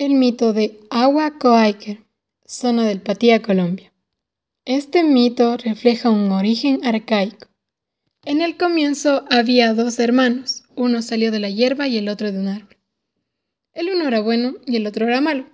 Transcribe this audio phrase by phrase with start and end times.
[0.00, 2.02] El mito de Agua Coaiker,
[2.46, 3.92] zona del Patía, Colombia.
[4.64, 7.48] Este mito refleja un origen arcaico.
[8.24, 12.38] En el comienzo había dos hermanos, uno salió de la hierba y el otro de
[12.38, 12.78] un árbol.
[13.74, 15.44] El uno era bueno y el otro era malo.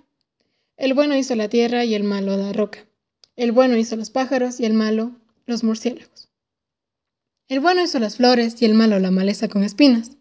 [0.77, 2.87] El bueno hizo la tierra y el malo la roca.
[3.35, 5.11] El bueno hizo los pájaros y el malo
[5.45, 6.29] los murciélagos.
[7.49, 10.11] El bueno hizo las flores y el malo la maleza con espinas.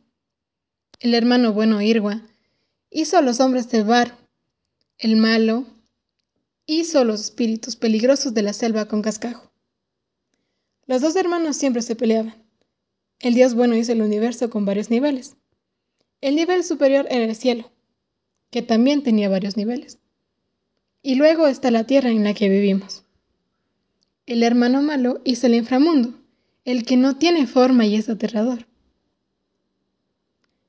[0.99, 2.23] El hermano bueno Irgua
[2.91, 4.17] hizo a los hombres del bar,
[4.99, 5.67] el malo
[6.67, 9.53] hizo a los espíritus peligrosos de la selva con cascajo.
[10.87, 12.35] Los dos hermanos siempre se peleaban.
[13.19, 15.37] El Dios bueno hizo el universo con varios niveles.
[16.21, 17.71] El nivel superior era el cielo,
[18.51, 19.99] que también tenía varios niveles.
[21.03, 23.05] Y luego está la tierra en la que vivimos.
[24.27, 26.15] El hermano malo hizo el inframundo,
[26.65, 28.67] el que no tiene forma y es aterrador.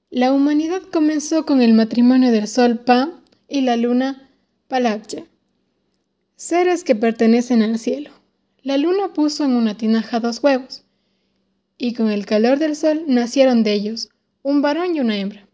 [0.09, 3.11] La humanidad comenzó con el matrimonio del sol Pa
[3.49, 4.31] y la luna
[4.69, 5.25] Palabja,
[6.37, 8.11] seres que pertenecen al cielo.
[8.61, 10.85] La luna puso en una tinaja dos huevos,
[11.77, 14.07] y con el calor del sol nacieron de ellos
[14.43, 15.45] un varón y una hembra.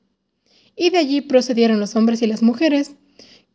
[0.75, 2.91] Y de allí procedieron los hombres y las mujeres,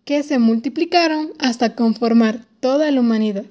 [0.05, 3.45] que se multiplicaron hasta conformar toda la humanidad.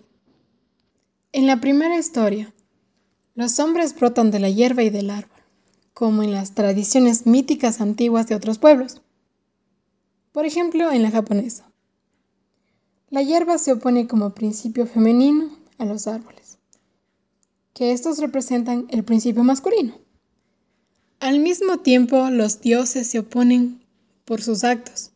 [1.32, 2.54] En la primera historia,
[3.36, 5.38] los hombres brotan de la hierba y del árbol
[5.98, 9.02] como en las tradiciones míticas antiguas de otros pueblos.
[10.32, 11.72] Por ejemplo, en la japonesa.
[13.10, 16.60] La hierba se opone como principio femenino a los árboles,
[17.74, 19.98] que estos representan el principio masculino.
[21.20, 23.82] Al mismo tiempo, los dioses se oponen
[24.24, 25.10] por sus actos.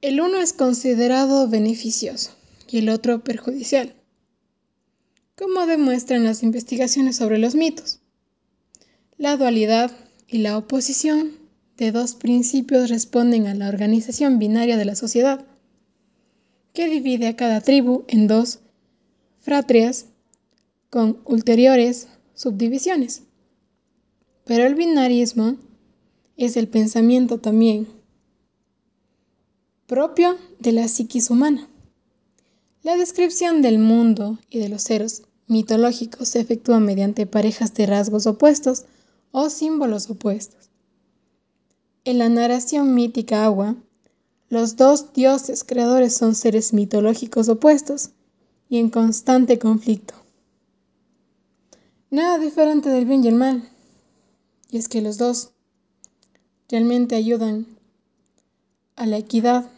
[0.00, 2.30] El uno es considerado beneficioso
[2.70, 3.94] y el otro perjudicial,
[5.36, 8.00] como demuestran las investigaciones sobre los mitos.
[9.18, 9.92] La dualidad
[10.28, 11.32] y la oposición
[11.78, 15.46] de dos principios responden a la organización binaria de la sociedad,
[16.74, 18.58] que divide a cada tribu en dos
[19.40, 20.04] fratrias
[20.90, 23.22] con ulteriores subdivisiones.
[24.44, 25.56] Pero el binarismo
[26.36, 27.88] es el pensamiento también
[29.86, 31.70] propio de la psiquis humana.
[32.82, 38.26] La descripción del mundo y de los seres mitológicos se efectúa mediante parejas de rasgos
[38.26, 38.84] opuestos
[39.38, 40.70] o símbolos opuestos.
[42.06, 43.76] En la narración mítica agua,
[44.48, 48.12] los dos dioses creadores son seres mitológicos opuestos
[48.70, 50.14] y en constante conflicto.
[52.08, 53.68] Nada diferente del bien y el mal.
[54.70, 55.50] Y es que los dos
[56.70, 57.66] realmente ayudan
[58.94, 59.70] a la equidad.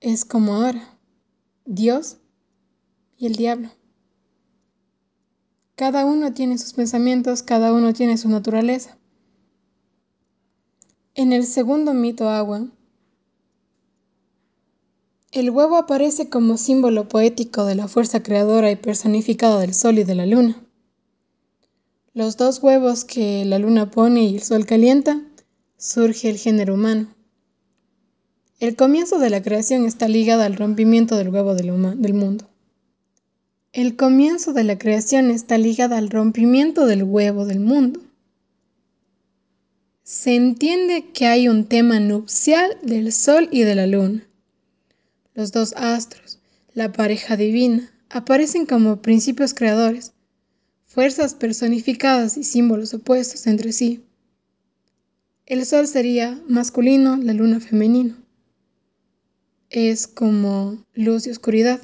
[0.00, 0.98] Es como ahora,
[1.66, 2.16] Dios
[3.16, 3.70] y el diablo.
[5.74, 8.98] Cada uno tiene sus pensamientos, cada uno tiene su naturaleza.
[11.14, 12.68] En el segundo mito agua,
[15.30, 20.04] el huevo aparece como símbolo poético de la fuerza creadora y personificada del sol y
[20.04, 20.62] de la luna.
[22.12, 25.22] Los dos huevos que la luna pone y el sol calienta,
[25.78, 27.08] surge el género humano.
[28.60, 32.51] El comienzo de la creación está ligado al rompimiento del huevo del, del mundo.
[33.72, 38.02] El comienzo de la creación está ligado al rompimiento del huevo del mundo.
[40.02, 44.28] Se entiende que hay un tema nupcial del Sol y de la Luna.
[45.32, 46.38] Los dos astros,
[46.74, 50.12] la pareja divina, aparecen como principios creadores,
[50.84, 54.04] fuerzas personificadas y símbolos opuestos entre sí.
[55.46, 58.16] El Sol sería masculino, la Luna femenino.
[59.70, 61.80] Es como luz y oscuridad.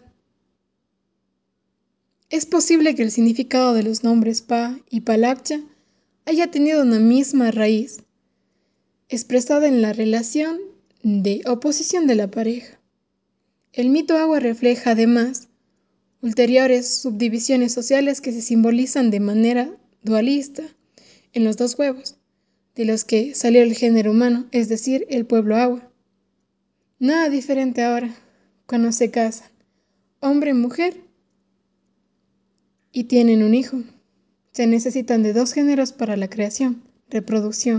[2.31, 5.61] Es posible que el significado de los nombres Pa y Palakcha
[6.27, 8.03] haya tenido una misma raíz,
[9.09, 10.59] expresada en la relación
[11.03, 12.79] de oposición de la pareja.
[13.73, 15.49] El mito agua refleja además
[16.21, 20.65] ulteriores subdivisiones sociales que se simbolizan de manera dualista
[21.33, 22.17] en los dos huevos,
[22.75, 25.91] de los que salió el género humano, es decir, el pueblo agua.
[26.99, 28.15] Nada diferente ahora,
[28.67, 29.49] cuando se casan,
[30.21, 31.08] hombre-mujer
[32.99, 33.85] y tienen un hijo.
[34.51, 37.77] Se necesitan de dos géneros para la creación, reproducción.